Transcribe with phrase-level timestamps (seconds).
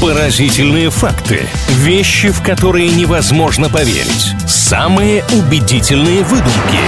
[0.00, 1.46] Поразительные факты.
[1.68, 4.32] Вещи, в которые невозможно поверить.
[4.48, 6.78] Самые убедительные выдумки.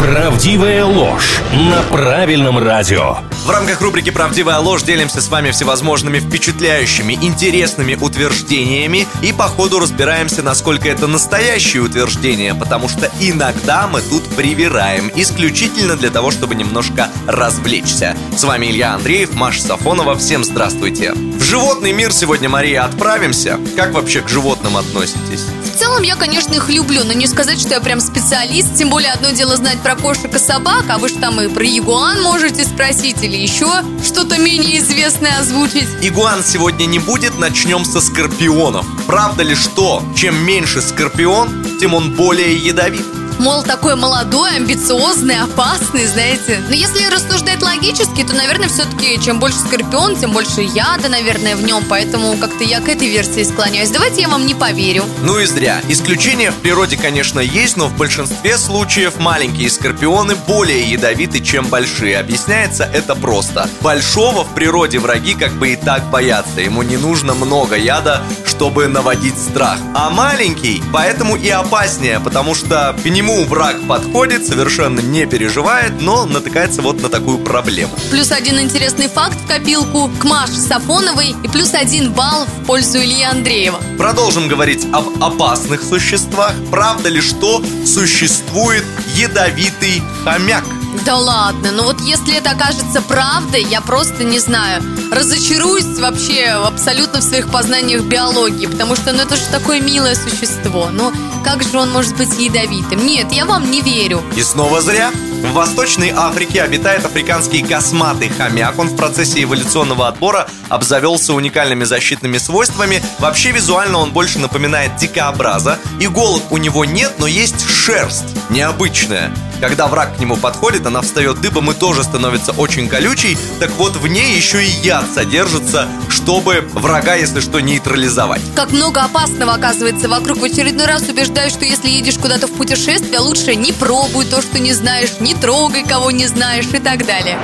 [0.00, 3.18] Правдивая ложь на правильном радио.
[3.46, 9.78] В рамках рубрики «Правдивая ложь» делимся с вами всевозможными впечатляющими, интересными утверждениями и по ходу
[9.78, 16.56] разбираемся, насколько это настоящие утверждения, потому что иногда мы тут привираем, исключительно для того, чтобы
[16.56, 18.16] немножко развлечься.
[18.36, 21.14] С вами Илья Андреев, Маша Сафонова, всем здравствуйте.
[21.54, 23.60] Животный мир сегодня, Мария, отправимся.
[23.76, 25.46] Как вообще к животным относитесь?
[25.62, 28.74] В целом я, конечно, их люблю, но не сказать, что я прям специалист.
[28.74, 31.64] Тем более одно дело знать про кошек и собак, а вы же там и про
[31.64, 33.68] ягуан можете спросить или еще
[34.02, 35.86] что-то менее известное озвучить.
[36.02, 38.84] Игуан сегодня не будет, начнем со скорпионов.
[39.06, 43.06] Правда ли что, чем меньше скорпион, тем он более ядовит?
[43.38, 46.62] Мол, такой молодой, амбициозный, опасный, знаете.
[46.68, 51.62] Но если рассуждать логически, то, наверное, все-таки чем больше скорпион, тем больше яда, наверное, в
[51.62, 51.84] нем.
[51.88, 53.90] Поэтому как-то я к этой версии склоняюсь.
[53.90, 55.04] Давайте я вам не поверю.
[55.22, 55.80] Ну и зря.
[55.88, 62.18] Исключения в природе, конечно, есть, но в большинстве случаев маленькие скорпионы более ядовиты, чем большие.
[62.18, 63.68] Объясняется это просто.
[63.80, 66.60] Большого в природе враги как бы и так боятся.
[66.60, 68.22] Ему не нужно много яда,
[68.54, 69.78] чтобы наводить страх.
[69.94, 76.24] А маленький поэтому и опаснее, потому что к нему враг подходит, совершенно не переживает, но
[76.24, 77.92] натыкается вот на такую проблему.
[78.10, 82.98] Плюс один интересный факт в копилку к Маше Сафоновой и плюс один балл в пользу
[82.98, 83.80] Ильи Андреева.
[83.98, 86.52] Продолжим говорить об опасных существах.
[86.70, 88.84] Правда ли, что существует
[89.16, 90.64] ядовитый хомяк?
[91.04, 94.82] Да ладно, ну вот если это окажется правдой, я просто не знаю.
[95.12, 100.88] Разочаруюсь вообще абсолютно в своих познаниях биологии, потому что ну это же такое милое существо.
[100.90, 101.12] Ну
[101.44, 103.04] как же он может быть ядовитым?
[103.04, 104.22] Нет, я вам не верю.
[104.36, 105.10] И снова зря.
[105.42, 108.78] В Восточной Африке обитает африканский косматый хомяк.
[108.78, 113.02] Он в процессе эволюционного отбора обзавелся уникальными защитными свойствами.
[113.18, 115.78] Вообще визуально он больше напоминает дикообраза.
[116.00, 119.30] Иголок у него нет, но есть шерсть необычная.
[119.60, 123.36] Когда враг к нему подходит, она встает дыбом и тоже становится очень колючей.
[123.60, 128.42] Так вот, в ней еще и яд содержится, чтобы врага, если что, нейтрализовать.
[128.54, 130.38] Как много опасного оказывается вокруг.
[130.38, 134.58] В очередной раз убеждаю, что если едешь куда-то в путешествие, лучше не пробуй то, что
[134.58, 137.38] не знаешь, не трогай, кого не знаешь и так далее.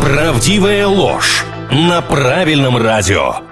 [0.00, 3.49] Правдивая ложь на правильном радио.